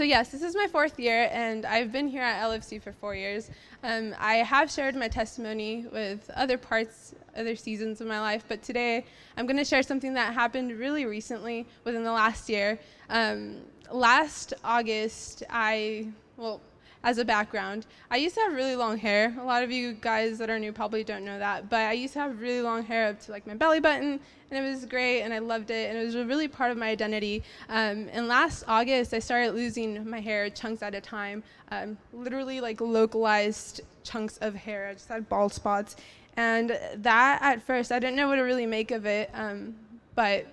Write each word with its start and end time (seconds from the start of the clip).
so 0.00 0.04
yes, 0.04 0.30
this 0.30 0.40
is 0.40 0.56
my 0.56 0.66
fourth 0.66 0.98
year, 0.98 1.28
and 1.30 1.66
I've 1.66 1.92
been 1.92 2.08
here 2.08 2.22
at 2.22 2.42
LFC 2.42 2.80
for 2.80 2.90
four 2.90 3.14
years. 3.14 3.50
Um, 3.82 4.14
I 4.18 4.36
have 4.36 4.70
shared 4.70 4.96
my 4.96 5.08
testimony 5.08 5.84
with 5.92 6.30
other 6.34 6.56
parts, 6.56 7.14
other 7.36 7.54
seasons 7.54 8.00
of 8.00 8.06
my 8.06 8.18
life, 8.18 8.42
but 8.48 8.62
today 8.62 9.04
I'm 9.36 9.44
going 9.44 9.58
to 9.58 9.64
share 9.64 9.82
something 9.82 10.14
that 10.14 10.32
happened 10.32 10.78
really 10.78 11.04
recently 11.04 11.66
within 11.84 12.02
the 12.02 12.12
last 12.12 12.48
year. 12.48 12.78
Um, 13.10 13.58
last 13.92 14.54
August, 14.64 15.42
I, 15.50 16.08
well, 16.38 16.62
as 17.02 17.16
a 17.18 17.24
background, 17.24 17.86
I 18.10 18.18
used 18.18 18.34
to 18.34 18.42
have 18.42 18.52
really 18.52 18.76
long 18.76 18.98
hair. 18.98 19.34
A 19.40 19.44
lot 19.44 19.62
of 19.62 19.70
you 19.70 19.94
guys 19.94 20.38
that 20.38 20.50
are 20.50 20.58
new 20.58 20.72
probably 20.72 21.02
don't 21.02 21.24
know 21.24 21.38
that, 21.38 21.70
but 21.70 21.80
I 21.80 21.92
used 21.92 22.12
to 22.14 22.20
have 22.20 22.40
really 22.40 22.60
long 22.60 22.84
hair 22.84 23.08
up 23.08 23.20
to 23.20 23.32
like 23.32 23.46
my 23.46 23.54
belly 23.54 23.80
button, 23.80 24.20
and 24.50 24.66
it 24.66 24.68
was 24.68 24.84
great, 24.84 25.22
and 25.22 25.32
I 25.32 25.38
loved 25.38 25.70
it, 25.70 25.88
and 25.88 25.98
it 25.98 26.04
was 26.04 26.14
really 26.14 26.48
part 26.48 26.70
of 26.70 26.76
my 26.76 26.88
identity. 26.88 27.42
Um, 27.70 28.08
and 28.12 28.28
last 28.28 28.64
August, 28.68 29.14
I 29.14 29.18
started 29.18 29.54
losing 29.54 30.08
my 30.08 30.20
hair 30.20 30.50
chunks 30.50 30.82
at 30.82 30.94
a 30.94 31.00
time, 31.00 31.42
um, 31.70 31.96
literally 32.12 32.60
like 32.60 32.80
localized 32.80 33.80
chunks 34.02 34.36
of 34.38 34.54
hair. 34.54 34.88
I 34.88 34.92
just 34.92 35.08
had 35.08 35.26
bald 35.28 35.54
spots, 35.54 35.96
and 36.36 36.78
that 36.96 37.38
at 37.40 37.62
first 37.62 37.92
I 37.92 37.98
didn't 37.98 38.16
know 38.16 38.28
what 38.28 38.36
to 38.36 38.42
really 38.42 38.66
make 38.66 38.90
of 38.90 39.06
it, 39.06 39.30
um, 39.32 39.74
but 40.14 40.46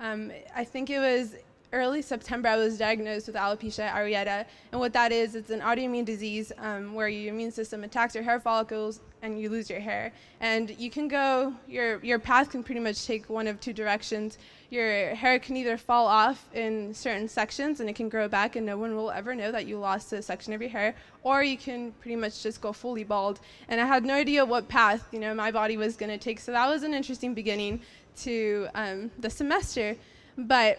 um, 0.00 0.32
I 0.56 0.64
think 0.64 0.88
it 0.88 0.98
was 0.98 1.34
early 1.74 2.00
September, 2.00 2.48
I 2.48 2.56
was 2.56 2.78
diagnosed 2.78 3.26
with 3.26 3.36
alopecia 3.36 3.90
areata. 3.90 4.46
And 4.72 4.80
what 4.80 4.92
that 4.92 5.12
is, 5.12 5.34
it's 5.34 5.50
an 5.50 5.60
autoimmune 5.60 6.04
disease 6.04 6.52
um, 6.58 6.94
where 6.94 7.08
your 7.08 7.34
immune 7.34 7.50
system 7.50 7.84
attacks 7.84 8.14
your 8.14 8.24
hair 8.24 8.40
follicles 8.40 9.00
and 9.22 9.40
you 9.40 9.50
lose 9.50 9.68
your 9.68 9.80
hair. 9.80 10.12
And 10.40 10.70
you 10.78 10.90
can 10.90 11.08
go, 11.08 11.52
your, 11.66 12.02
your 12.04 12.18
path 12.18 12.50
can 12.50 12.62
pretty 12.62 12.80
much 12.80 13.06
take 13.06 13.28
one 13.28 13.48
of 13.48 13.60
two 13.60 13.72
directions. 13.72 14.38
Your 14.70 15.14
hair 15.14 15.38
can 15.38 15.56
either 15.56 15.76
fall 15.76 16.06
off 16.06 16.48
in 16.54 16.94
certain 16.94 17.28
sections 17.28 17.80
and 17.80 17.90
it 17.90 17.96
can 17.96 18.08
grow 18.08 18.28
back 18.28 18.54
and 18.54 18.64
no 18.64 18.78
one 18.78 18.94
will 18.94 19.10
ever 19.10 19.34
know 19.34 19.50
that 19.50 19.66
you 19.66 19.78
lost 19.78 20.12
a 20.12 20.22
section 20.22 20.52
of 20.52 20.60
your 20.60 20.70
hair, 20.70 20.94
or 21.22 21.42
you 21.42 21.56
can 21.56 21.92
pretty 22.00 22.16
much 22.16 22.42
just 22.42 22.60
go 22.60 22.72
fully 22.72 23.04
bald. 23.04 23.40
And 23.68 23.80
I 23.80 23.86
had 23.86 24.04
no 24.04 24.14
idea 24.14 24.44
what 24.44 24.68
path, 24.68 25.08
you 25.10 25.18
know, 25.18 25.34
my 25.34 25.50
body 25.50 25.76
was 25.76 25.96
going 25.96 26.10
to 26.10 26.18
take. 26.18 26.38
So 26.38 26.52
that 26.52 26.68
was 26.68 26.82
an 26.82 26.94
interesting 26.94 27.34
beginning 27.34 27.80
to 28.18 28.68
um, 28.74 29.10
the 29.18 29.30
semester. 29.30 29.96
But 30.36 30.78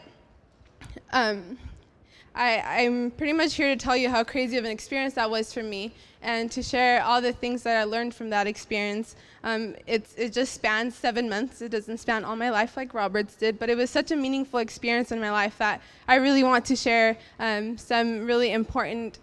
um, 1.11 1.57
I, 2.35 2.83
I'm 2.83 3.11
pretty 3.11 3.33
much 3.33 3.53
here 3.53 3.67
to 3.67 3.77
tell 3.77 3.95
you 3.95 4.09
how 4.09 4.23
crazy 4.23 4.57
of 4.57 4.65
an 4.65 4.71
experience 4.71 5.13
that 5.13 5.29
was 5.29 5.53
for 5.53 5.63
me 5.63 5.93
and 6.21 6.51
to 6.51 6.61
share 6.61 7.01
all 7.03 7.21
the 7.21 7.31
things 7.31 7.63
that 7.63 7.77
I 7.77 7.83
learned 7.85 8.13
from 8.13 8.29
that 8.31 8.45
experience. 8.45 9.15
Um, 9.43 9.75
it 9.87 10.33
just 10.33 10.53
spans 10.53 10.95
seven 10.95 11.29
months. 11.29 11.61
It 11.61 11.69
doesn't 11.69 11.99
span 11.99 12.25
all 12.25 12.35
my 12.35 12.49
life 12.49 12.75
like 12.75 12.93
Roberts 12.93 13.35
did, 13.35 13.57
but 13.57 13.69
it 13.69 13.77
was 13.77 13.89
such 13.89 14.11
a 14.11 14.15
meaningful 14.15 14.59
experience 14.59 15.11
in 15.11 15.21
my 15.21 15.31
life 15.31 15.57
that 15.59 15.81
I 16.07 16.15
really 16.15 16.43
want 16.43 16.65
to 16.65 16.75
share 16.75 17.17
um, 17.39 17.77
some 17.77 18.25
really 18.25 18.51
important 18.51 19.19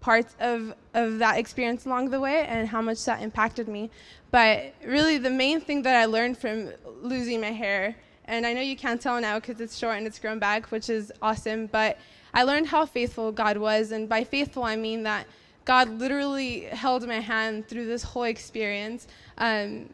parts 0.00 0.34
of, 0.40 0.74
of 0.94 1.18
that 1.18 1.38
experience 1.38 1.84
along 1.84 2.10
the 2.10 2.20
way 2.20 2.46
and 2.46 2.68
how 2.68 2.80
much 2.80 3.04
that 3.04 3.22
impacted 3.22 3.68
me. 3.68 3.90
But 4.30 4.74
really, 4.84 5.18
the 5.18 5.30
main 5.30 5.60
thing 5.60 5.82
that 5.82 5.94
I 5.94 6.06
learned 6.06 6.38
from 6.38 6.70
losing 7.02 7.40
my 7.40 7.52
hair 7.52 7.96
and 8.28 8.46
I 8.46 8.52
know 8.52 8.60
you 8.60 8.76
can't 8.76 9.00
tell 9.00 9.20
now 9.20 9.38
because 9.38 9.60
it's 9.60 9.76
short 9.76 9.96
and 9.96 10.06
it's 10.06 10.18
grown 10.18 10.38
back, 10.38 10.70
which 10.70 10.90
is 10.90 11.12
awesome. 11.22 11.66
But 11.66 11.98
I 12.34 12.42
learned 12.42 12.66
how 12.66 12.86
faithful 12.86 13.32
God 13.32 13.56
was. 13.56 13.92
And 13.92 14.08
by 14.08 14.24
faithful, 14.24 14.64
I 14.64 14.76
mean 14.76 15.02
that 15.04 15.26
God 15.64 15.88
literally 15.98 16.60
held 16.62 17.06
my 17.06 17.20
hand 17.20 17.68
through 17.68 17.86
this 17.86 18.02
whole 18.02 18.24
experience. 18.24 19.06
Um, 19.38 19.90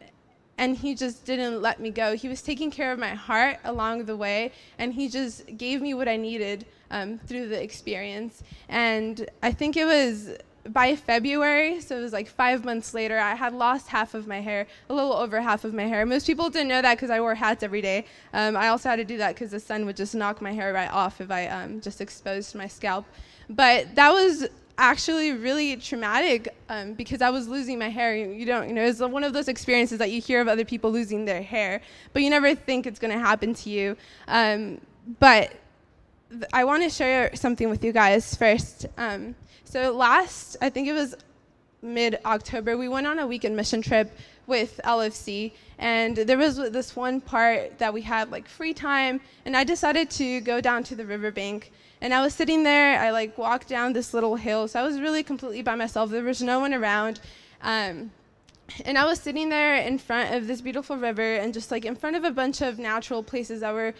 and 0.59 0.77
he 0.77 0.95
just 0.95 1.25
didn't 1.25 1.63
let 1.63 1.81
me 1.81 1.91
go. 1.91 2.15
He 2.15 2.29
was 2.29 2.43
taking 2.43 2.71
care 2.71 2.93
of 2.93 2.99
my 2.99 3.15
heart 3.15 3.59
along 3.65 4.05
the 4.05 4.17
way, 4.17 4.53
and 4.79 4.93
he 4.93 5.09
just 5.09 5.57
gave 5.57 5.81
me 5.81 5.95
what 5.95 6.09
I 6.09 6.17
needed 6.17 6.67
um, 6.91 7.19
through 7.27 7.49
the 7.49 7.61
experience. 7.61 8.43
And 8.69 9.29
I 9.43 9.51
think 9.51 9.77
it 9.77 9.87
was 9.87 10.37
by 10.69 10.95
February, 10.95 11.81
so 11.81 11.99
it 11.99 12.01
was 12.01 12.13
like 12.13 12.29
five 12.29 12.65
months 12.65 12.95
later, 12.95 13.19
I 13.19 13.35
had 13.35 13.53
lost 13.53 13.89
half 13.89 14.15
of 14.15 14.27
my 14.27 14.41
hair, 14.41 14.67
a 14.89 14.95
little 14.95 15.13
over 15.13 15.41
half 15.41 15.64
of 15.64 15.75
my 15.75 15.85
hair. 15.85 16.07
Most 16.07 16.27
people 16.27 16.51
didn't 16.51 16.69
know 16.69 16.83
that 16.83 16.97
because 16.97 17.11
I 17.11 17.20
wore 17.20 17.35
hats 17.35 17.63
every 17.63 17.83
day. 17.83 18.05
Um, 18.33 18.57
I 18.57 18.69
also 18.69 18.89
had 18.89 18.97
to 18.97 19.05
do 19.05 19.19
that 19.19 19.35
because 19.35 19.51
the 19.51 19.61
sun 19.61 19.86
would 19.86 19.97
just 19.97 20.14
knock 20.14 20.41
my 20.41 20.53
hair 20.53 20.73
right 20.73 20.91
off 20.91 21.20
if 21.20 21.31
I 21.31 21.48
um, 21.48 21.81
just 21.81 22.01
exposed 22.01 22.55
my 22.55 22.69
scalp. 22.69 23.07
But 23.48 23.95
that 23.97 24.13
was 24.13 24.48
actually 24.79 25.33
really 25.33 25.77
traumatic 25.77 26.55
um, 26.69 26.95
because 26.95 27.23
I 27.23 27.31
was 27.31 27.48
losing 27.48 27.79
my 27.79 27.89
hair. 27.89 28.17
You, 28.17 28.31
you 28.31 28.47
don't, 28.47 28.69
you 28.69 28.75
know, 28.75 28.85
it's 28.85 29.01
one 29.01 29.25
of 29.25 29.33
those 29.33 29.48
experiences 29.48 29.98
that 29.98 30.11
you 30.11 30.20
hear 30.20 30.41
of 30.41 30.48
other 30.48 30.65
people 30.65 30.91
losing 30.91 31.25
their 31.25 31.42
hair, 31.42 31.81
but 32.13 32.23
you 32.23 32.31
never 32.31 32.55
think 32.55 32.86
it's 32.86 32.98
going 32.98 33.13
to 33.13 33.19
happen 33.19 33.55
to 33.55 33.70
you. 33.70 33.97
Um, 34.29 34.81
but 35.19 35.53
th- 36.33 36.45
I 36.53 36.65
want 36.65 36.83
to 36.83 36.91
share 36.91 37.35
something 37.35 37.69
with 37.69 37.85
you 37.85 37.93
guys 37.93 38.35
first. 38.35 38.87
Um, 38.97 39.35
so 39.65 39.93
last, 39.93 40.57
I 40.61 40.70
think 40.70 40.89
it 40.89 40.93
was 40.93 41.15
mid 41.83 42.19
October, 42.25 42.77
we 42.77 42.89
went 42.89 43.07
on 43.07 43.19
a 43.19 43.27
weekend 43.27 43.57
mission 43.57 43.83
trip 43.83 44.17
with 44.47 44.81
LFC, 44.85 45.53
and 45.79 46.17
there 46.17 46.39
was 46.39 46.57
this 46.57 46.95
one 46.95 47.21
part 47.21 47.79
that 47.79 47.92
we 47.92 48.03
had 48.03 48.31
like 48.31 48.48
free 48.48 48.73
time, 48.73 49.21
and 49.45 49.57
I 49.57 49.65
decided 49.65 50.11
to 50.11 50.41
go 50.41 50.61
down 50.61 50.85
to 50.85 50.95
the 50.95 51.05
riverbank. 51.05 51.73
And 52.01 52.13
I 52.13 52.21
was 52.21 52.35
sitting 52.35 52.63
there, 52.63 52.98
I 53.01 53.11
like 53.11 53.37
walked 53.39 53.69
down 53.69 53.92
this 53.92 54.15
little 54.15 54.37
hill, 54.37 54.69
so 54.69 54.81
I 54.81 54.83
was 54.83 55.01
really 55.01 55.23
completely 55.23 55.63
by 55.63 55.75
myself. 55.75 56.11
There 56.11 56.23
was 56.23 56.42
no 56.42 56.61
one 56.61 56.75
around. 56.75 57.21
Um, 57.63 58.11
and 58.85 58.97
I 58.97 59.05
was 59.05 59.21
sitting 59.21 59.48
there 59.48 59.77
in 59.77 59.98
front 59.98 60.35
of 60.35 60.47
this 60.47 60.61
beautiful 60.61 60.97
river 60.97 61.37
and 61.37 61.53
just 61.53 61.71
like 61.71 61.85
in 61.85 61.95
front 61.95 62.17
of 62.17 62.25
a 62.25 62.31
bunch 62.31 62.61
of 62.61 62.79
natural 62.79 63.23
places 63.23 63.61
that 63.61 63.75
were 63.75 63.95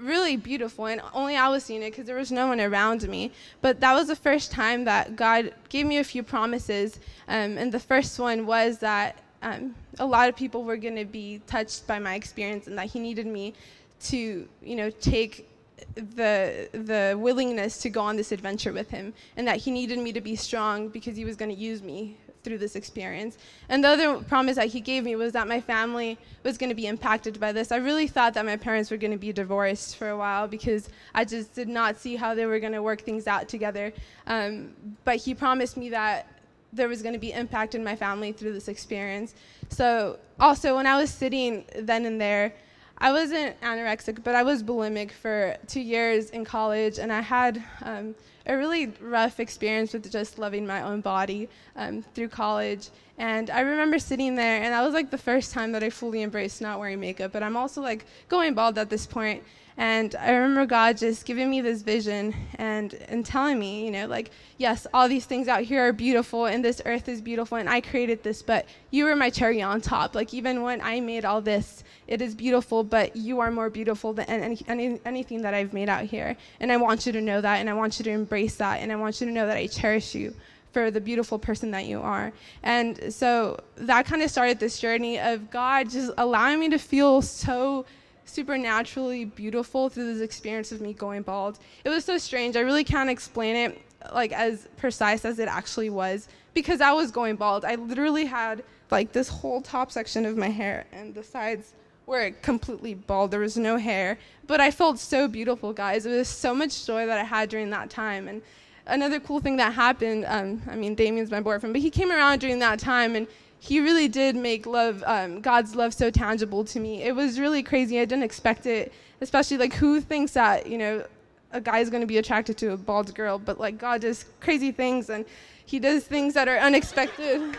really 0.00 0.36
beautiful 0.36 0.86
and 0.86 1.00
only 1.12 1.36
I 1.36 1.48
was 1.48 1.64
seeing 1.64 1.82
it 1.82 1.90
because 1.90 2.06
there 2.06 2.16
was 2.16 2.30
no 2.30 2.46
one 2.48 2.60
around 2.60 3.08
me. 3.08 3.32
But 3.60 3.80
that 3.80 3.94
was 3.94 4.08
the 4.08 4.16
first 4.16 4.50
time 4.52 4.84
that 4.84 5.16
God 5.16 5.54
gave 5.68 5.86
me 5.86 5.98
a 5.98 6.04
few 6.04 6.22
promises. 6.22 7.00
Um, 7.28 7.58
and 7.58 7.72
the 7.72 7.80
first 7.80 8.18
one 8.18 8.46
was 8.46 8.78
that 8.78 9.18
um, 9.42 9.74
a 9.98 10.06
lot 10.06 10.28
of 10.28 10.36
people 10.36 10.64
were 10.64 10.76
going 10.76 10.96
to 10.96 11.04
be 11.04 11.40
touched 11.46 11.86
by 11.86 11.98
my 11.98 12.14
experience 12.14 12.66
and 12.66 12.76
that 12.78 12.86
He 12.86 12.98
needed 12.98 13.26
me 13.26 13.54
to, 14.00 14.48
you 14.62 14.76
know, 14.76 14.90
take 14.90 15.48
the 15.94 16.68
the 16.72 17.16
willingness 17.18 17.78
to 17.78 17.90
go 17.90 18.00
on 18.00 18.16
this 18.16 18.32
adventure 18.32 18.72
with 18.72 18.90
him 18.90 19.12
and 19.36 19.46
that 19.46 19.56
he 19.56 19.70
needed 19.70 19.98
me 19.98 20.12
to 20.12 20.20
be 20.20 20.36
strong 20.36 20.88
because 20.88 21.16
he 21.16 21.24
was 21.24 21.36
going 21.36 21.50
to 21.50 21.56
use 21.56 21.82
me 21.82 22.16
through 22.42 22.58
this 22.58 22.76
experience. 22.76 23.38
And 23.68 23.84
the 23.84 23.88
other 23.88 24.16
promise 24.18 24.56
that 24.56 24.68
he 24.68 24.80
gave 24.80 25.04
me 25.04 25.16
was 25.16 25.32
that 25.32 25.48
my 25.48 25.60
family 25.60 26.18
was 26.42 26.58
going 26.58 26.70
to 26.70 26.74
be 26.74 26.86
impacted 26.86 27.38
by 27.38 27.52
this. 27.52 27.70
I 27.72 27.76
really 27.76 28.06
thought 28.06 28.34
that 28.34 28.46
my 28.46 28.56
parents 28.56 28.90
were 28.90 28.96
going 28.96 29.12
to 29.12 29.18
be 29.18 29.32
divorced 29.32 29.96
for 29.96 30.08
a 30.08 30.16
while 30.16 30.48
because 30.48 30.88
I 31.14 31.24
just 31.24 31.54
did 31.54 31.68
not 31.68 31.98
see 31.98 32.16
how 32.16 32.34
they 32.34 32.46
were 32.46 32.60
going 32.60 32.72
to 32.72 32.82
work 32.82 33.02
things 33.02 33.26
out 33.26 33.48
together. 33.48 33.92
Um, 34.26 34.74
but 35.04 35.16
he 35.16 35.34
promised 35.34 35.76
me 35.76 35.90
that 35.90 36.26
there 36.72 36.88
was 36.88 37.02
going 37.02 37.14
to 37.14 37.18
be 37.18 37.32
impact 37.32 37.74
in 37.74 37.82
my 37.82 37.96
family 37.96 38.32
through 38.32 38.52
this 38.52 38.68
experience. 38.68 39.34
So, 39.68 40.18
also, 40.38 40.76
when 40.76 40.86
I 40.86 40.98
was 40.98 41.10
sitting 41.10 41.64
then 41.76 42.06
and 42.06 42.20
there, 42.20 42.54
I 43.02 43.12
wasn't 43.12 43.58
anorexic, 43.62 44.22
but 44.22 44.34
I 44.34 44.42
was 44.42 44.62
bulimic 44.62 45.10
for 45.10 45.56
two 45.66 45.80
years 45.80 46.28
in 46.30 46.44
college, 46.44 46.98
and 46.98 47.10
I 47.10 47.22
had 47.22 47.62
um, 47.82 48.14
a 48.46 48.54
really 48.54 48.92
rough 49.00 49.40
experience 49.40 49.94
with 49.94 50.10
just 50.12 50.38
loving 50.38 50.66
my 50.66 50.82
own 50.82 51.00
body 51.00 51.48
um, 51.76 52.04
through 52.14 52.28
college. 52.28 52.90
And 53.16 53.48
I 53.48 53.60
remember 53.60 53.98
sitting 53.98 54.34
there, 54.34 54.62
and 54.62 54.74
that 54.74 54.82
was 54.82 54.92
like 54.92 55.10
the 55.10 55.18
first 55.18 55.52
time 55.52 55.72
that 55.72 55.82
I 55.82 55.88
fully 55.88 56.22
embraced 56.22 56.60
not 56.60 56.78
wearing 56.78 57.00
makeup. 57.00 57.32
But 57.32 57.42
I'm 57.42 57.56
also 57.56 57.80
like 57.80 58.04
going 58.28 58.52
bald 58.52 58.76
at 58.76 58.90
this 58.90 59.06
point. 59.06 59.44
And 59.80 60.14
I 60.16 60.32
remember 60.32 60.66
God 60.66 60.98
just 60.98 61.24
giving 61.24 61.48
me 61.48 61.62
this 61.62 61.80
vision 61.80 62.34
and, 62.56 62.92
and 63.08 63.24
telling 63.24 63.58
me, 63.58 63.82
you 63.82 63.90
know, 63.90 64.06
like, 64.06 64.30
yes, 64.58 64.86
all 64.92 65.08
these 65.08 65.24
things 65.24 65.48
out 65.48 65.62
here 65.62 65.88
are 65.88 65.92
beautiful 65.94 66.44
and 66.44 66.62
this 66.62 66.82
earth 66.84 67.08
is 67.08 67.22
beautiful 67.22 67.56
and 67.56 67.66
I 67.66 67.80
created 67.80 68.22
this, 68.22 68.42
but 68.42 68.66
you 68.90 69.06
were 69.06 69.16
my 69.16 69.30
cherry 69.30 69.62
on 69.62 69.80
top. 69.80 70.14
Like, 70.14 70.34
even 70.34 70.60
when 70.60 70.82
I 70.82 71.00
made 71.00 71.24
all 71.24 71.40
this, 71.40 71.82
it 72.06 72.20
is 72.20 72.34
beautiful, 72.34 72.84
but 72.84 73.16
you 73.16 73.40
are 73.40 73.50
more 73.50 73.70
beautiful 73.70 74.12
than 74.12 74.26
any, 74.26 74.58
any, 74.68 75.00
anything 75.06 75.40
that 75.40 75.54
I've 75.54 75.72
made 75.72 75.88
out 75.88 76.04
here. 76.04 76.36
And 76.60 76.70
I 76.70 76.76
want 76.76 77.06
you 77.06 77.12
to 77.12 77.20
know 77.22 77.40
that 77.40 77.56
and 77.56 77.70
I 77.70 77.72
want 77.72 77.98
you 77.98 78.04
to 78.04 78.10
embrace 78.10 78.56
that 78.56 78.80
and 78.82 78.92
I 78.92 78.96
want 78.96 79.18
you 79.22 79.28
to 79.28 79.32
know 79.32 79.46
that 79.46 79.56
I 79.56 79.66
cherish 79.66 80.14
you 80.14 80.34
for 80.72 80.90
the 80.90 81.00
beautiful 81.00 81.38
person 81.38 81.70
that 81.70 81.86
you 81.86 82.02
are. 82.02 82.34
And 82.62 83.14
so 83.14 83.58
that 83.76 84.04
kind 84.04 84.20
of 84.20 84.30
started 84.30 84.60
this 84.60 84.78
journey 84.78 85.18
of 85.18 85.50
God 85.50 85.88
just 85.88 86.12
allowing 86.18 86.60
me 86.60 86.68
to 86.68 86.78
feel 86.78 87.22
so 87.22 87.86
supernaturally 88.24 89.24
beautiful 89.24 89.88
through 89.88 90.12
this 90.12 90.22
experience 90.22 90.72
of 90.72 90.80
me 90.80 90.92
going 90.92 91.22
bald. 91.22 91.58
It 91.84 91.88
was 91.88 92.04
so 92.04 92.18
strange. 92.18 92.56
I 92.56 92.60
really 92.60 92.84
can't 92.84 93.10
explain 93.10 93.56
it 93.56 93.82
like 94.12 94.32
as 94.32 94.68
precise 94.76 95.24
as 95.24 95.38
it 95.38 95.48
actually 95.48 95.90
was 95.90 96.28
because 96.54 96.80
I 96.80 96.92
was 96.92 97.10
going 97.10 97.36
bald. 97.36 97.64
I 97.64 97.74
literally 97.74 98.24
had 98.24 98.64
like 98.90 99.12
this 99.12 99.28
whole 99.28 99.60
top 99.60 99.92
section 99.92 100.24
of 100.26 100.36
my 100.36 100.48
hair 100.48 100.86
and 100.92 101.14
the 101.14 101.22
sides 101.22 101.74
were 102.06 102.30
completely 102.42 102.94
bald. 102.94 103.30
There 103.30 103.40
was 103.40 103.56
no 103.56 103.76
hair, 103.76 104.18
but 104.46 104.60
I 104.60 104.70
felt 104.70 104.98
so 104.98 105.28
beautiful, 105.28 105.72
guys. 105.72 106.06
It 106.06 106.10
was 106.10 106.28
so 106.28 106.54
much 106.54 106.86
joy 106.86 107.06
that 107.06 107.18
I 107.18 107.24
had 107.24 107.48
during 107.48 107.70
that 107.70 107.90
time 107.90 108.26
and 108.26 108.42
another 108.86 109.20
cool 109.20 109.40
thing 109.40 109.56
that 109.56 109.72
happened, 109.72 110.24
um, 110.26 110.62
I 110.68 110.76
mean, 110.76 110.94
Damien's 110.94 111.30
my 111.30 111.40
boyfriend, 111.40 111.72
but 111.72 111.82
he 111.82 111.90
came 111.90 112.10
around 112.10 112.40
during 112.40 112.58
that 112.58 112.78
time 112.78 113.16
and 113.16 113.26
he 113.60 113.78
really 113.78 114.08
did 114.08 114.34
make 114.34 114.66
love, 114.66 115.04
um, 115.06 115.42
God's 115.42 115.76
love 115.76 115.92
so 115.92 116.10
tangible 116.10 116.64
to 116.64 116.80
me. 116.80 117.02
It 117.02 117.14
was 117.14 117.38
really 117.38 117.62
crazy. 117.62 118.00
I 118.00 118.06
didn't 118.06 118.24
expect 118.24 118.64
it, 118.64 118.90
especially 119.20 119.58
like 119.58 119.74
who 119.74 120.00
thinks 120.00 120.32
that, 120.32 120.66
you 120.66 120.78
know, 120.78 121.04
a 121.52 121.60
guy 121.60 121.80
is 121.80 121.90
going 121.90 122.00
to 122.00 122.06
be 122.06 122.16
attracted 122.16 122.56
to 122.58 122.72
a 122.72 122.76
bald 122.78 123.14
girl, 123.14 123.38
but 123.38 123.60
like 123.60 123.76
God 123.76 124.00
does 124.00 124.24
crazy 124.40 124.72
things 124.72 125.10
and 125.10 125.26
he 125.66 125.78
does 125.78 126.04
things 126.04 126.32
that 126.34 126.48
are 126.48 126.56
unexpected. 126.56 127.56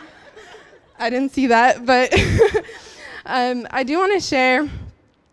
I 0.97 1.11
didn't 1.11 1.33
see 1.33 1.47
that, 1.47 1.85
but 1.85 2.11
um, 3.27 3.67
I 3.69 3.83
do 3.83 3.99
want 3.99 4.13
to 4.13 4.19
share 4.19 4.67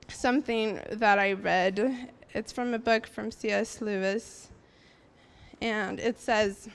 something 0.09 0.81
that 0.93 1.19
I 1.19 1.33
read. 1.33 2.11
It's 2.35 2.53
from 2.53 2.75
a 2.75 2.79
book 2.79 3.07
from 3.07 3.31
C.S. 3.31 3.81
Lewis, 3.81 4.49
and 5.63 5.99
it 5.99 6.21
says, 6.21 6.69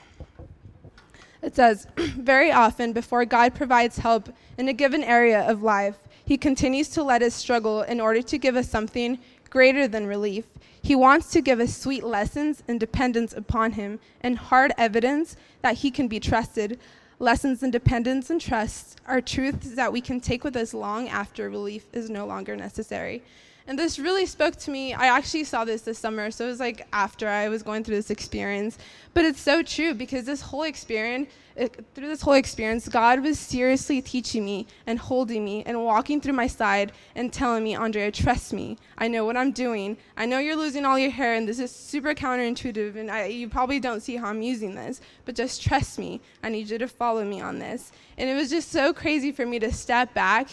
it 1.44 1.54
says, 1.54 1.86
very 1.96 2.50
often 2.50 2.92
before 2.92 3.24
God 3.24 3.54
provides 3.54 3.98
help 3.98 4.30
in 4.56 4.68
a 4.68 4.72
given 4.72 5.04
area 5.04 5.40
of 5.42 5.62
life, 5.62 5.98
he 6.24 6.38
continues 6.38 6.88
to 6.90 7.02
let 7.02 7.22
us 7.22 7.34
struggle 7.34 7.82
in 7.82 8.00
order 8.00 8.22
to 8.22 8.38
give 8.38 8.56
us 8.56 8.68
something 8.68 9.18
greater 9.50 9.86
than 9.86 10.06
relief. 10.06 10.46
He 10.82 10.94
wants 10.94 11.30
to 11.32 11.42
give 11.42 11.60
us 11.60 11.76
sweet 11.76 12.02
lessons 12.02 12.62
in 12.66 12.78
dependence 12.78 13.32
upon 13.32 13.72
Him 13.72 14.00
and 14.22 14.38
hard 14.38 14.72
evidence 14.78 15.36
that 15.62 15.78
He 15.78 15.90
can 15.90 16.08
be 16.08 16.20
trusted. 16.20 16.78
Lessons 17.18 17.62
in 17.62 17.70
dependence 17.70 18.30
and 18.30 18.40
trust 18.40 19.00
are 19.06 19.20
truths 19.20 19.74
that 19.74 19.92
we 19.92 20.00
can 20.00 20.20
take 20.20 20.44
with 20.44 20.56
us 20.56 20.74
long 20.74 21.08
after 21.08 21.48
relief 21.48 21.86
is 21.92 22.10
no 22.10 22.26
longer 22.26 22.56
necessary. 22.56 23.22
And 23.66 23.78
this 23.78 23.98
really 23.98 24.26
spoke 24.26 24.56
to 24.56 24.70
me. 24.70 24.92
I 24.92 25.06
actually 25.06 25.44
saw 25.44 25.64
this 25.64 25.82
this 25.82 25.98
summer, 25.98 26.30
so 26.30 26.44
it 26.44 26.48
was 26.48 26.60
like 26.60 26.86
after 26.92 27.26
I 27.26 27.48
was 27.48 27.62
going 27.62 27.82
through 27.82 27.96
this 27.96 28.10
experience. 28.10 28.76
But 29.14 29.24
it's 29.24 29.40
so 29.40 29.62
true 29.62 29.94
because 29.94 30.26
this 30.26 30.42
whole 30.42 30.64
experience, 30.64 31.30
it, 31.56 31.82
through 31.94 32.08
this 32.08 32.20
whole 32.20 32.34
experience, 32.34 32.86
God 32.88 33.20
was 33.20 33.38
seriously 33.38 34.02
teaching 34.02 34.44
me 34.44 34.66
and 34.86 34.98
holding 34.98 35.46
me 35.46 35.62
and 35.64 35.82
walking 35.82 36.20
through 36.20 36.34
my 36.34 36.46
side 36.46 36.92
and 37.14 37.32
telling 37.32 37.64
me, 37.64 37.74
Andrea, 37.74 38.12
trust 38.12 38.52
me. 38.52 38.76
I 38.98 39.08
know 39.08 39.24
what 39.24 39.36
I'm 39.36 39.50
doing. 39.50 39.96
I 40.14 40.26
know 40.26 40.40
you're 40.40 40.56
losing 40.56 40.84
all 40.84 40.98
your 40.98 41.10
hair, 41.10 41.34
and 41.34 41.48
this 41.48 41.58
is 41.58 41.70
super 41.70 42.12
counterintuitive, 42.12 42.96
and 42.96 43.10
I, 43.10 43.26
you 43.26 43.48
probably 43.48 43.80
don't 43.80 44.02
see 44.02 44.16
how 44.16 44.26
I'm 44.26 44.42
using 44.42 44.74
this, 44.74 45.00
but 45.24 45.34
just 45.34 45.62
trust 45.62 45.98
me. 45.98 46.20
I 46.42 46.50
need 46.50 46.68
you 46.68 46.76
to 46.76 46.88
follow 46.88 47.24
me 47.24 47.40
on 47.40 47.58
this. 47.58 47.92
And 48.18 48.28
it 48.28 48.34
was 48.34 48.50
just 48.50 48.70
so 48.70 48.92
crazy 48.92 49.32
for 49.32 49.46
me 49.46 49.58
to 49.60 49.72
step 49.72 50.12
back 50.12 50.48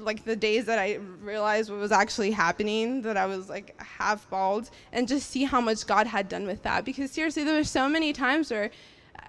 like 0.00 0.24
the 0.24 0.36
days 0.36 0.64
that 0.66 0.78
I 0.78 0.98
realized 1.22 1.70
what 1.70 1.78
was 1.78 1.92
actually 1.92 2.30
happening, 2.30 3.02
that 3.02 3.16
I 3.16 3.26
was 3.26 3.48
like 3.48 3.80
half 3.80 4.28
bald, 4.30 4.70
and 4.92 5.06
just 5.06 5.30
see 5.30 5.44
how 5.44 5.60
much 5.60 5.86
God 5.86 6.06
had 6.06 6.28
done 6.28 6.46
with 6.46 6.62
that. 6.62 6.84
Because 6.84 7.10
seriously, 7.10 7.44
there 7.44 7.56
were 7.56 7.64
so 7.64 7.88
many 7.88 8.12
times 8.12 8.50
where 8.50 8.70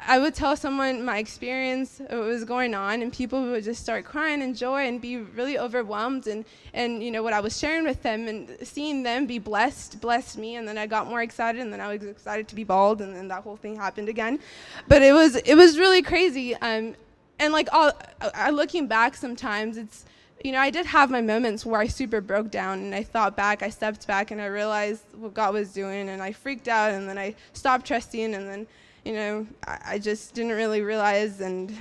I 0.07 0.17
would 0.17 0.33
tell 0.33 0.55
someone 0.55 1.05
my 1.05 1.19
experience, 1.19 1.99
what 1.99 2.19
was 2.19 2.43
going 2.43 2.73
on, 2.73 3.01
and 3.01 3.13
people 3.13 3.43
would 3.43 3.63
just 3.63 3.83
start 3.83 4.03
crying 4.03 4.41
in 4.41 4.55
joy 4.55 4.87
and 4.87 4.99
be 4.99 5.17
really 5.17 5.59
overwhelmed. 5.59 6.25
And, 6.27 6.43
and 6.73 7.03
you 7.03 7.11
know, 7.11 7.21
what 7.21 7.33
I 7.33 7.39
was 7.39 7.59
sharing 7.59 7.83
with 7.83 8.01
them 8.01 8.27
and 8.27 8.57
seeing 8.63 9.03
them 9.03 9.27
be 9.27 9.37
blessed, 9.37 10.01
blessed 10.01 10.37
me. 10.37 10.55
And 10.55 10.67
then 10.67 10.77
I 10.77 10.87
got 10.87 11.07
more 11.07 11.21
excited, 11.21 11.61
and 11.61 11.71
then 11.71 11.81
I 11.81 11.93
was 11.93 12.03
excited 12.03 12.47
to 12.47 12.55
be 12.55 12.63
bald, 12.63 13.01
and 13.01 13.15
then 13.15 13.27
that 13.27 13.43
whole 13.43 13.57
thing 13.57 13.75
happened 13.75 14.09
again. 14.09 14.39
But 14.87 15.03
it 15.03 15.13
was, 15.13 15.35
it 15.35 15.55
was 15.55 15.77
really 15.77 16.01
crazy. 16.01 16.55
Um, 16.55 16.95
and 17.37 17.53
like, 17.53 17.69
all, 17.71 17.91
I, 18.33 18.49
looking 18.49 18.87
back 18.87 19.15
sometimes, 19.15 19.77
it's, 19.77 20.05
you 20.43 20.51
know, 20.51 20.59
I 20.59 20.69
did 20.69 20.85
have 20.87 21.09
my 21.11 21.21
moments 21.21 21.65
where 21.65 21.79
I 21.79 21.87
super 21.87 22.21
broke 22.21 22.51
down 22.51 22.79
and 22.79 22.95
I 22.95 23.03
thought 23.03 23.35
back, 23.35 23.61
I 23.61 23.69
stepped 23.69 24.07
back 24.07 24.31
and 24.31 24.41
I 24.41 24.45
realized 24.45 25.03
what 25.15 25.33
God 25.33 25.53
was 25.53 25.71
doing 25.71 26.09
and 26.09 26.21
I 26.21 26.31
freaked 26.31 26.67
out 26.67 26.91
and 26.91 27.07
then 27.07 27.17
I 27.17 27.35
stopped 27.53 27.85
trusting 27.85 28.33
and 28.33 28.49
then, 28.49 28.67
you 29.05 29.13
know, 29.13 29.47
I, 29.67 29.79
I 29.85 29.99
just 29.99 30.33
didn't 30.33 30.53
really 30.53 30.81
realize 30.81 31.41
and 31.41 31.75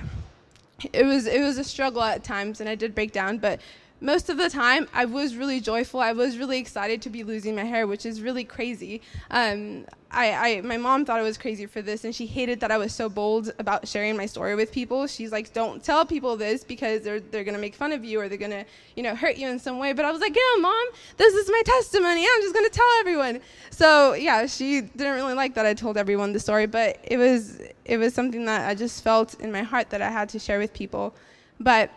it 0.93 1.05
was 1.05 1.27
it 1.27 1.41
was 1.41 1.57
a 1.57 1.63
struggle 1.63 2.01
at 2.01 2.23
times 2.23 2.59
and 2.59 2.69
I 2.69 2.75
did 2.75 2.95
break 2.95 3.11
down, 3.11 3.37
but 3.37 3.59
most 4.01 4.29
of 4.29 4.37
the 4.37 4.49
time 4.49 4.87
I 4.93 5.05
was 5.05 5.35
really 5.35 5.59
joyful. 5.59 5.99
I 5.99 6.11
was 6.11 6.37
really 6.37 6.57
excited 6.57 7.03
to 7.03 7.09
be 7.09 7.23
losing 7.23 7.55
my 7.55 7.63
hair, 7.63 7.85
which 7.85 8.05
is 8.05 8.21
really 8.21 8.43
crazy. 8.43 9.01
Um, 9.29 9.85
I, 10.09 10.57
I, 10.57 10.61
my 10.61 10.77
mom 10.77 11.05
thought 11.05 11.19
I 11.19 11.23
was 11.23 11.37
crazy 11.37 11.67
for 11.67 11.81
this, 11.81 12.03
and 12.03 12.13
she 12.13 12.25
hated 12.25 12.59
that 12.61 12.71
I 12.71 12.77
was 12.77 12.93
so 12.93 13.07
bold 13.07 13.53
about 13.59 13.87
sharing 13.87 14.17
my 14.17 14.25
story 14.25 14.55
with 14.55 14.71
people. 14.71 15.07
She's 15.07 15.31
like, 15.31 15.53
"Don't 15.53 15.83
tell 15.83 16.03
people 16.03 16.35
this 16.35 16.63
because 16.63 17.01
they're 17.01 17.19
they're 17.19 17.43
gonna 17.43 17.59
make 17.59 17.75
fun 17.75 17.91
of 17.91 18.03
you 18.03 18.19
or 18.19 18.27
they're 18.27 18.37
gonna, 18.39 18.65
you 18.95 19.03
know, 19.03 19.15
hurt 19.15 19.37
you 19.37 19.47
in 19.47 19.59
some 19.59 19.77
way." 19.77 19.93
But 19.93 20.03
I 20.03 20.11
was 20.11 20.19
like, 20.19 20.35
"Yeah, 20.35 20.61
mom, 20.61 20.87
this 21.17 21.33
is 21.33 21.49
my 21.49 21.61
testimony. 21.63 22.25
I'm 22.25 22.41
just 22.41 22.55
gonna 22.55 22.69
tell 22.69 22.91
everyone." 22.99 23.39
So 23.69 24.13
yeah, 24.13 24.47
she 24.47 24.81
didn't 24.81 25.13
really 25.13 25.35
like 25.35 25.53
that 25.53 25.65
I 25.65 25.75
told 25.75 25.95
everyone 25.95 26.33
the 26.33 26.39
story, 26.39 26.65
but 26.65 26.97
it 27.03 27.17
was 27.17 27.61
it 27.85 27.97
was 27.97 28.13
something 28.13 28.45
that 28.45 28.67
I 28.67 28.73
just 28.73 29.03
felt 29.03 29.39
in 29.39 29.51
my 29.51 29.61
heart 29.61 29.91
that 29.91 30.01
I 30.01 30.09
had 30.09 30.27
to 30.29 30.39
share 30.39 30.59
with 30.59 30.73
people. 30.73 31.13
But 31.59 31.91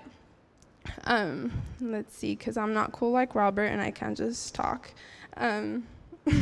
um, 1.05 1.53
let's 1.81 2.17
see, 2.17 2.35
because 2.35 2.57
I'm 2.57 2.73
not 2.73 2.93
cool 2.93 3.11
like 3.11 3.35
Robert 3.35 3.65
and 3.65 3.81
I 3.81 3.91
can't 3.91 4.17
just 4.17 4.55
talk. 4.55 4.91
Um, 5.37 5.87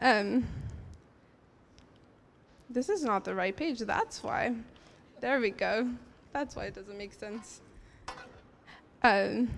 um, 0.00 0.46
this 2.70 2.88
is 2.88 3.02
not 3.04 3.24
the 3.24 3.34
right 3.34 3.56
page, 3.56 3.80
that's 3.80 4.22
why. 4.22 4.54
There 5.20 5.40
we 5.40 5.50
go. 5.50 5.88
That's 6.32 6.56
why 6.56 6.64
it 6.64 6.74
doesn't 6.74 6.96
make 6.96 7.12
sense. 7.12 7.60
Um, 9.02 9.50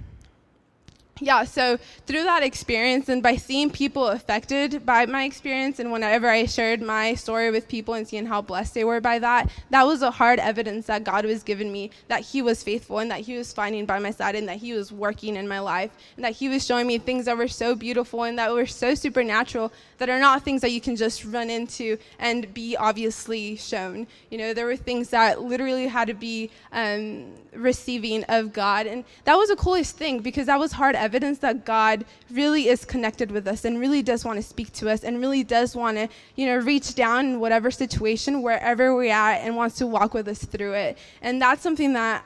yeah, 1.25 1.45
so 1.45 1.79
through 2.07 2.25
that 2.25 2.43
experience 2.43 3.09
and 3.09 3.23
by 3.23 3.37
seeing 3.37 3.71
people 3.71 4.09
affected 4.09 4.85
by 4.85 5.07
my 5.07 5.25
experience, 5.25 5.79
and 5.79 5.91
whenever 5.91 6.29
I 6.29 6.45
shared 6.45 6.83
my 6.83 7.15
story 7.15 7.51
with 7.51 7.67
people 7.67 7.95
and 7.95 8.07
seeing 8.07 8.27
how 8.27 8.43
blessed 8.43 8.75
they 8.75 8.85
were 8.85 9.01
by 9.01 9.19
that, 9.21 9.51
that 9.71 9.87
was 9.87 10.03
a 10.03 10.11
hard 10.11 10.39
evidence 10.39 10.87
that 10.87 11.05
God 11.05 11.25
was 11.25 11.43
giving 11.43 11.73
me 11.73 11.91
that 12.09 12.21
He 12.21 12.43
was 12.43 12.63
faithful 12.63 12.99
and 12.99 13.11
that 13.11 13.21
He 13.21 13.37
was 13.37 13.53
finding 13.53 13.87
by 13.87 13.99
my 13.99 14.11
side 14.11 14.35
and 14.35 14.49
that 14.49 14.59
He 14.59 14.73
was 14.75 14.93
working 14.93 15.37
in 15.37 15.49
my 15.49 15.61
life 15.61 15.91
and 16.17 16.25
that 16.25 16.33
He 16.33 16.49
was 16.49 16.65
showing 16.65 16.87
me 16.87 16.99
things 16.99 17.25
that 17.25 17.37
were 17.37 17.49
so 17.49 17.75
beautiful 17.75 18.25
and 18.25 18.39
that 18.39 18.53
were 18.53 18.67
so 18.67 18.95
supernatural 18.95 19.73
that 19.99 20.11
are 20.11 20.21
not 20.21 20.43
things 20.43 20.61
that 20.61 20.73
you 20.73 20.81
can 20.81 20.97
just 20.97 21.25
run 21.25 21.49
into 21.49 21.97
and 22.19 22.53
be 22.53 22.77
obviously 22.77 23.57
shown. 23.57 24.07
You 24.31 24.39
know, 24.39 24.55
there 24.55 24.67
were 24.67 24.77
things 24.77 25.09
that 25.11 25.41
literally 25.41 25.87
had 25.87 26.09
to 26.09 26.15
be 26.15 26.51
um, 26.73 27.33
receiving 27.55 28.25
of 28.25 28.53
God. 28.53 28.87
And 28.87 29.05
that 29.25 29.37
was 29.37 29.49
the 29.49 29.57
coolest 29.57 29.97
thing 29.97 30.21
because 30.21 30.47
that 30.47 30.59
was 30.59 30.73
hard 30.73 30.95
evidence 30.95 31.14
that 31.23 31.65
God 31.65 32.05
really 32.31 32.69
is 32.69 32.85
connected 32.85 33.31
with 33.31 33.47
us 33.47 33.65
and 33.65 33.81
really 33.81 34.03
does 34.03 34.25
want 34.25 34.37
to 34.37 34.43
speak 34.43 34.73
to 34.75 34.91
us 34.91 35.05
and 35.05 35.21
really 35.21 35.45
does 35.45 35.75
want 35.77 35.97
to, 35.97 36.09
you 36.37 36.47
know, 36.47 36.57
reach 36.57 36.95
down 36.95 37.27
in 37.27 37.41
whatever 37.41 37.71
situation, 37.71 38.43
wherever 38.43 38.95
we're 38.95 39.13
at, 39.13 39.39
and 39.39 39.57
wants 39.57 39.77
to 39.79 39.87
walk 39.87 40.15
with 40.15 40.29
us 40.29 40.45
through 40.45 40.73
it. 40.73 40.99
And 41.23 41.41
that's 41.41 41.63
something 41.63 41.93
that 41.95 42.25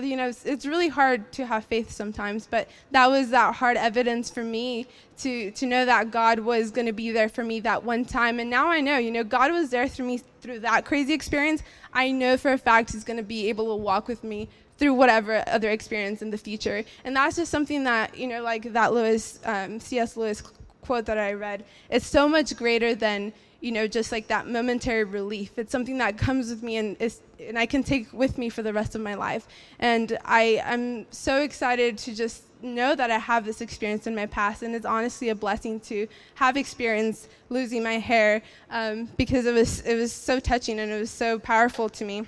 you 0.00 0.16
know, 0.16 0.28
it's, 0.28 0.44
it's, 0.46 0.66
really 0.66 0.88
hard 0.88 1.32
to 1.32 1.44
have 1.44 1.64
faith 1.64 1.90
sometimes, 1.90 2.46
but 2.46 2.68
that 2.92 3.08
was 3.08 3.30
that 3.30 3.54
hard 3.56 3.76
evidence 3.76 4.30
for 4.30 4.44
me 4.44 4.86
to, 5.18 5.50
to 5.50 5.66
know 5.66 5.84
that 5.84 6.10
God 6.10 6.38
was 6.38 6.70
going 6.70 6.86
to 6.86 6.92
be 6.92 7.10
there 7.10 7.28
for 7.28 7.42
me 7.42 7.60
that 7.60 7.82
one 7.82 8.04
time. 8.04 8.38
And 8.38 8.48
now 8.48 8.68
I 8.68 8.80
know, 8.80 8.98
you 8.98 9.10
know, 9.10 9.24
God 9.24 9.50
was 9.50 9.70
there 9.70 9.88
through 9.88 10.06
me 10.06 10.20
through 10.40 10.60
that 10.60 10.84
crazy 10.84 11.12
experience. 11.12 11.62
I 11.92 12.10
know 12.12 12.36
for 12.36 12.52
a 12.52 12.58
fact 12.58 12.92
He's 12.92 13.04
going 13.04 13.16
to 13.16 13.22
be 13.22 13.48
able 13.48 13.76
to 13.76 13.82
walk 13.82 14.06
with 14.06 14.22
me 14.22 14.48
through 14.80 14.94
whatever 14.94 15.44
other 15.46 15.70
experience 15.70 16.22
in 16.22 16.30
the 16.30 16.38
future. 16.38 16.82
And 17.04 17.14
that's 17.14 17.36
just 17.36 17.50
something 17.50 17.84
that, 17.84 18.16
you 18.16 18.26
know, 18.26 18.42
like 18.42 18.72
that 18.72 18.94
Lewis, 18.94 19.38
um, 19.44 19.78
C.S. 19.78 20.16
Lewis 20.16 20.42
quote 20.80 21.04
that 21.04 21.18
I 21.18 21.34
read, 21.34 21.64
it's 21.90 22.06
so 22.06 22.26
much 22.26 22.56
greater 22.56 22.94
than, 22.94 23.34
you 23.60 23.72
know, 23.72 23.86
just 23.86 24.10
like 24.10 24.28
that 24.28 24.48
momentary 24.48 25.04
relief. 25.04 25.58
It's 25.58 25.70
something 25.70 25.98
that 25.98 26.16
comes 26.16 26.48
with 26.48 26.62
me 26.62 26.78
and 26.78 26.96
is, 26.98 27.20
and 27.38 27.58
I 27.58 27.66
can 27.66 27.82
take 27.82 28.10
with 28.14 28.38
me 28.38 28.48
for 28.48 28.62
the 28.62 28.72
rest 28.72 28.94
of 28.94 29.02
my 29.02 29.14
life. 29.14 29.46
And 29.78 30.16
I 30.24 30.62
am 30.64 31.04
so 31.10 31.42
excited 31.42 31.98
to 31.98 32.14
just 32.14 32.44
know 32.62 32.94
that 32.94 33.10
I 33.10 33.18
have 33.18 33.44
this 33.44 33.60
experience 33.60 34.06
in 34.06 34.14
my 34.14 34.26
past, 34.26 34.62
and 34.62 34.74
it's 34.74 34.86
honestly 34.86 35.28
a 35.28 35.34
blessing 35.34 35.80
to 35.80 36.08
have 36.36 36.56
experienced 36.56 37.28
losing 37.50 37.82
my 37.82 37.98
hair 37.98 38.40
um, 38.70 39.10
because 39.18 39.44
it 39.44 39.52
was 39.52 39.80
it 39.80 39.96
was 39.96 40.10
so 40.12 40.40
touching 40.40 40.78
and 40.78 40.90
it 40.90 40.98
was 40.98 41.10
so 41.10 41.38
powerful 41.38 41.90
to 41.90 42.04
me. 42.06 42.26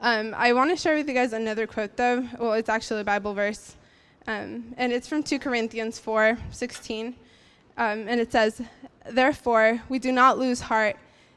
Um, 0.00 0.32
I 0.36 0.52
want 0.52 0.70
to 0.70 0.76
share 0.76 0.94
with 0.94 1.08
you 1.08 1.14
guys 1.14 1.32
another 1.32 1.66
quote, 1.66 1.96
though. 1.96 2.24
Well, 2.38 2.52
it's 2.52 2.68
actually 2.68 3.00
a 3.00 3.04
Bible 3.04 3.34
verse, 3.34 3.74
um, 4.28 4.72
and 4.76 4.92
it's 4.92 5.08
from 5.08 5.24
2 5.24 5.40
Corinthians 5.40 5.98
4 5.98 6.38
16. 6.52 7.16
Um, 7.76 8.06
and 8.06 8.20
it 8.20 8.30
says, 8.30 8.62
Therefore, 9.10 9.82
we 9.88 9.98
do 9.98 10.12
not 10.12 10.38
lose 10.38 10.60
heart. 10.60 10.96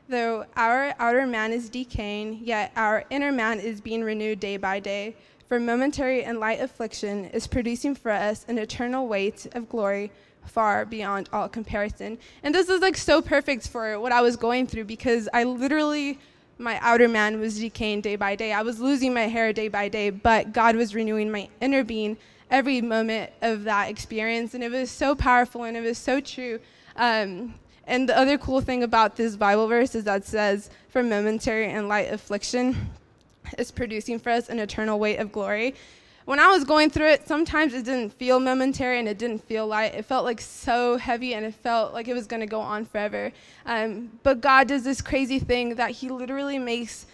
Though 0.10 0.46
our 0.56 0.94
outer 1.00 1.25
man 1.25 1.53
is 1.53 1.70
decaying, 1.70 2.41
yet 2.44 2.72
our 2.75 3.03
inner 3.10 3.32
man 3.32 3.60
is 3.60 3.82
being 3.82 4.03
renewed 4.03 4.39
day 4.39 4.58
by 4.58 4.80
day. 4.80 5.15
For 5.48 5.60
momentary 5.60 6.24
and 6.24 6.39
light 6.39 6.62
affliction 6.62 7.25
is 7.25 7.48
producing 7.48 7.96
for 7.96 8.12
us 8.12 8.46
an 8.48 8.60
eternal 8.60 9.08
weight 9.08 9.48
of 9.53 9.70
glory 9.70 10.12
far 10.46 10.86
beyond 10.86 11.30
all 11.34 11.50
comparison. 11.50 12.20
And 12.44 12.53
this 12.53 12.70
is 12.70 12.82
like 12.82 12.98
so 12.98 13.22
perfect 13.22 13.68
for 13.70 14.00
what 14.00 14.12
I 14.12 14.22
was 14.22 14.36
going 14.36 14.68
through 14.68 14.86
because 14.86 15.27
I 15.34 15.46
literally, 15.46 16.20
my 16.58 16.79
outer 16.81 17.08
man 17.08 17.39
was 17.39 17.60
decaying 17.60 18.01
day 18.01 18.15
by 18.15 18.36
day. 18.36 18.53
I 18.53 18.62
was 18.62 18.79
losing 18.79 19.13
my 19.13 19.27
hair 19.27 19.51
day 19.53 19.67
by 19.67 19.89
day, 19.89 20.10
but 20.10 20.53
God 20.53 20.75
was 20.75 20.93
renewing 20.93 21.31
my 21.31 21.50
inner 21.60 21.84
being 21.84 22.17
every 22.50 22.81
moment 22.81 23.31
of 23.41 23.63
that 23.63 23.89
experience. 23.89 24.53
And 24.53 24.63
it 24.63 24.72
was 24.72 24.91
so 24.91 25.15
powerful 25.15 25.63
and 25.63 25.75
it 25.75 25.81
was 25.81 25.98
so 25.98 26.20
true. 26.20 26.60
Um, 26.96 27.55
and 27.88 28.08
the 28.08 28.17
other 28.17 28.38
cool 28.38 28.62
thing 28.62 28.84
about 28.84 29.15
this 29.15 29.36
Bible 29.36 29.67
verse 29.67 29.96
is 29.96 30.03
that 30.03 30.25
says, 30.25 30.70
for 30.89 31.01
momentary 31.01 31.67
and 31.67 31.88
light 31.88 32.12
affliction 32.12 32.91
is 33.58 33.72
producing 33.72 34.20
for 34.20 34.29
us 34.29 34.50
an 34.50 34.60
eternal 34.60 35.00
weight 35.00 35.17
of 35.17 35.31
glory. 35.31 35.75
When 36.25 36.40
I 36.40 36.48
was 36.48 36.63
going 36.63 36.90
through 36.90 37.10
it, 37.10 37.28
sometimes 37.28 37.74
it 37.74 37.86
didn't 37.86 38.13
feel 38.13 38.40
momentary 38.40 39.00
and 39.00 39.08
it 39.08 39.18
didn't 39.18 39.44
feel 39.44 39.68
light. 39.68 39.96
It 39.96 40.06
felt 40.06 40.24
like 40.24 40.40
so 40.40 40.98
heavy 40.98 41.34
and 41.34 41.46
it 41.46 41.56
felt 41.56 41.94
like 41.94 42.08
it 42.08 42.13
was 42.13 42.28
going 42.28 42.42
to 42.42 42.48
go 42.48 42.60
on 42.60 42.86
forever. 42.86 43.32
Um, 43.66 44.12
but 44.24 44.42
God 44.42 44.68
does 44.68 44.84
this 44.84 45.01
crazy 45.01 45.40
thing 45.40 45.75
that 45.75 45.92
He 45.92 46.10
literally 46.10 46.60
makes 46.60 47.06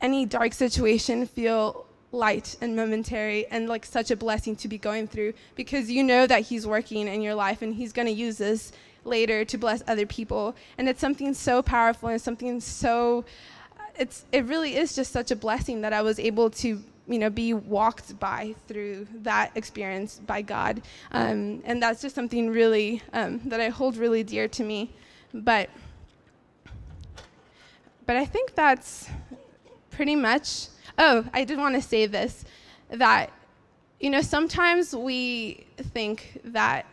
any 0.00 0.26
dark 0.26 0.52
situation 0.52 1.26
feel 1.26 1.86
light 2.12 2.56
and 2.60 2.74
momentary 2.74 3.46
and 3.46 3.68
like 3.68 3.84
such 3.84 4.10
a 4.10 4.16
blessing 4.16 4.56
to 4.56 4.68
be 4.68 4.78
going 4.78 5.06
through 5.06 5.34
because 5.54 5.90
you 5.90 6.02
know 6.02 6.26
that 6.26 6.42
He's 6.42 6.66
working 6.66 7.08
in 7.08 7.22
your 7.22 7.34
life 7.34 7.62
and 7.62 7.74
He's 7.74 7.92
going 7.92 8.06
to 8.06 8.12
use 8.12 8.38
this 8.38 8.72
later 9.04 9.44
to 9.44 9.56
bless 9.56 9.82
other 9.86 10.06
people. 10.06 10.56
And 10.76 10.88
it's 10.88 11.00
something 11.00 11.34
so 11.34 11.62
powerful 11.62 12.08
and 12.08 12.20
something 12.20 12.60
so. 12.60 13.24
It's, 13.98 14.26
it 14.30 14.44
really 14.44 14.76
is 14.76 14.94
just 14.94 15.10
such 15.10 15.30
a 15.30 15.36
blessing 15.36 15.80
that 15.80 15.94
I 15.94 16.02
was 16.02 16.18
able 16.18 16.50
to 16.50 16.82
you 17.08 17.18
know, 17.18 17.30
be 17.30 17.54
walked 17.54 18.18
by 18.18 18.54
through 18.66 19.06
that 19.22 19.52
experience 19.54 20.20
by 20.26 20.42
God. 20.42 20.82
Um, 21.12 21.62
and 21.64 21.82
that's 21.82 22.02
just 22.02 22.14
something 22.14 22.50
really 22.50 23.02
um, 23.12 23.40
that 23.46 23.60
I 23.60 23.68
hold 23.68 23.96
really 23.96 24.24
dear 24.24 24.48
to 24.48 24.64
me. 24.64 24.90
But, 25.32 25.70
but 28.06 28.16
I 28.16 28.24
think 28.24 28.54
that's 28.54 29.08
pretty 29.90 30.16
much. 30.16 30.68
Oh, 30.98 31.24
I 31.32 31.44
did 31.44 31.58
want 31.58 31.74
to 31.74 31.82
say 31.82 32.06
this 32.06 32.44
that, 32.90 33.30
you 34.00 34.10
know, 34.10 34.22
sometimes 34.22 34.94
we 34.94 35.66
think 35.92 36.40
that 36.44 36.86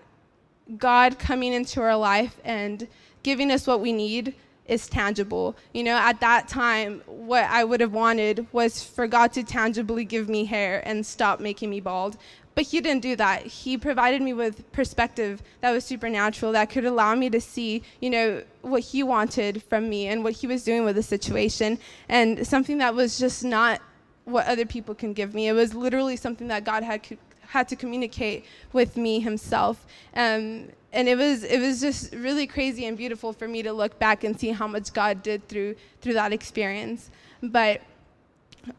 God 0.77 1.20
coming 1.20 1.53
into 1.53 1.82
our 1.82 1.96
life 1.96 2.39
and 2.43 2.88
giving 3.22 3.51
us 3.51 3.67
what 3.67 3.79
we 3.82 3.93
need 3.93 4.36
is 4.67 4.88
tangible. 4.88 5.55
You 5.74 5.84
know, 5.84 5.96
at 5.96 6.20
that 6.22 6.48
time, 6.48 7.01
what 7.05 7.43
I 7.46 7.63
would 7.63 7.82
have 7.82 7.93
wanted 7.93 8.48
was 8.51 8.84
for 8.84 9.08
God 9.08 9.34
to 9.34 9.43
tangibly 9.43 10.05
give 10.05 10.29
me 10.29 10.46
hair 10.46 10.82
and 10.86 11.05
stop 11.05 11.39
making 11.39 11.70
me 11.70 11.79
bald. 11.79 12.17
But 12.55 12.65
He 12.65 12.82
didn't 12.82 13.01
do 13.01 13.15
that. 13.15 13.46
He 13.46 13.77
provided 13.77 14.22
me 14.22 14.34
with 14.34 14.72
perspective 14.72 15.41
that 15.62 15.72
was 15.72 15.84
supernatural, 15.84 16.51
that 16.53 16.70
could 16.70 16.86
allow 16.86 17.15
me 17.15 17.29
to 17.32 17.41
see, 17.41 17.84
you 18.00 18.10
know, 18.10 18.43
what 18.62 18.84
He 18.84 19.03
wanted 19.03 19.63
from 19.63 19.89
me 19.89 20.08
and 20.08 20.24
what 20.24 20.34
He 20.34 20.48
was 20.48 20.63
doing 20.63 20.86
with 20.86 20.96
the 20.96 21.03
situation, 21.03 21.79
and 22.08 22.46
something 22.46 22.77
that 22.77 22.93
was 22.93 23.17
just 23.17 23.43
not 23.43 23.82
what 24.25 24.46
other 24.48 24.65
people 24.65 24.96
can 24.96 25.13
give 25.13 25.34
me. 25.34 25.48
It 25.48 25.53
was 25.53 25.74
literally 25.74 26.15
something 26.15 26.48
that 26.48 26.63
God 26.63 26.84
had 26.84 27.01
had 27.48 27.67
to 27.67 27.75
communicate 27.75 28.46
with 28.72 28.98
me 28.98 29.20
Himself. 29.20 29.86
Um, 30.15 30.70
and 30.93 31.09
it 31.09 31.17
was 31.17 31.43
it 31.43 31.59
was 31.59 31.81
just 31.81 32.13
really 32.13 32.47
crazy 32.47 32.85
and 32.85 32.95
beautiful 32.95 33.33
for 33.33 33.47
me 33.47 33.63
to 33.63 33.73
look 33.73 33.97
back 34.00 34.23
and 34.23 34.39
see 34.39 34.51
how 34.51 34.67
much 34.67 34.93
God 34.93 35.23
did 35.23 35.47
through 35.50 35.75
through 36.01 36.13
that 36.13 36.31
experience. 36.31 37.09
But 37.41 37.81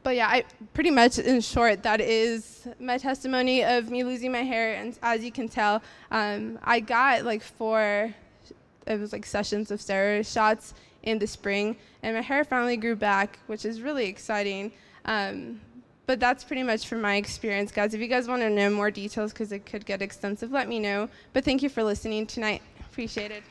but 0.02 0.16
yeah, 0.16 0.28
I 0.28 0.44
pretty 0.72 0.90
much 0.90 1.18
in 1.18 1.40
short 1.40 1.82
that 1.82 2.00
is 2.00 2.66
my 2.80 2.96
testimony 2.96 3.64
of 3.64 3.90
me 3.90 4.04
losing 4.04 4.32
my 4.32 4.42
hair. 4.42 4.76
And 4.76 4.96
as 5.02 5.22
you 5.22 5.32
can 5.32 5.48
tell, 5.48 5.82
um, 6.10 6.58
I 6.62 6.80
got 6.80 7.24
like 7.24 7.42
four 7.42 8.14
it 8.86 9.00
was 9.00 9.12
like 9.12 9.26
sessions 9.26 9.70
of 9.70 9.80
steroid 9.80 10.30
shots 10.30 10.74
in 11.02 11.18
the 11.18 11.26
spring, 11.26 11.76
and 12.02 12.14
my 12.14 12.22
hair 12.22 12.44
finally 12.44 12.76
grew 12.76 12.96
back, 12.96 13.38
which 13.46 13.64
is 13.64 13.80
really 13.82 14.06
exciting. 14.06 14.72
Um, 15.04 15.60
but 16.06 16.20
that's 16.20 16.44
pretty 16.44 16.62
much 16.62 16.86
from 16.86 17.00
my 17.00 17.16
experience, 17.16 17.72
guys. 17.72 17.94
If 17.94 18.00
you 18.00 18.08
guys 18.08 18.28
want 18.28 18.42
to 18.42 18.50
know 18.50 18.70
more 18.70 18.90
details, 18.90 19.32
because 19.32 19.52
it 19.52 19.66
could 19.66 19.86
get 19.86 20.02
extensive, 20.02 20.50
let 20.50 20.68
me 20.68 20.78
know. 20.78 21.08
But 21.32 21.44
thank 21.44 21.62
you 21.62 21.68
for 21.68 21.82
listening 21.82 22.26
tonight. 22.26 22.62
Appreciate 22.90 23.30
it. 23.30 23.42